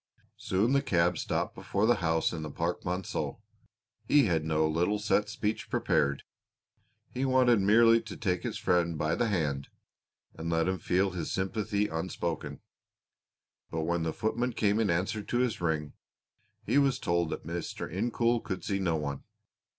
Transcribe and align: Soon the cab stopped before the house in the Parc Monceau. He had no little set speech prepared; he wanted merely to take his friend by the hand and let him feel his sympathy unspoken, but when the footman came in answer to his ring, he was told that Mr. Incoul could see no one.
Soon 0.39 0.73
the 0.73 0.81
cab 0.81 1.15
stopped 1.19 1.53
before 1.53 1.85
the 1.85 1.97
house 1.97 2.33
in 2.33 2.41
the 2.41 2.49
Parc 2.49 2.81
Monceau. 2.83 3.39
He 4.07 4.25
had 4.25 4.43
no 4.43 4.67
little 4.67 4.97
set 4.97 5.29
speech 5.29 5.69
prepared; 5.69 6.23
he 7.11 7.23
wanted 7.23 7.61
merely 7.61 8.01
to 8.01 8.17
take 8.17 8.41
his 8.41 8.57
friend 8.57 8.97
by 8.97 9.13
the 9.13 9.27
hand 9.27 9.67
and 10.33 10.49
let 10.49 10.67
him 10.67 10.79
feel 10.79 11.11
his 11.11 11.31
sympathy 11.31 11.87
unspoken, 11.87 12.61
but 13.69 13.81
when 13.81 14.01
the 14.01 14.11
footman 14.11 14.53
came 14.53 14.79
in 14.79 14.89
answer 14.89 15.21
to 15.21 15.37
his 15.37 15.61
ring, 15.61 15.93
he 16.65 16.79
was 16.79 16.97
told 16.97 17.29
that 17.29 17.45
Mr. 17.45 17.87
Incoul 17.87 18.43
could 18.43 18.63
see 18.63 18.79
no 18.79 18.95
one. 18.95 19.23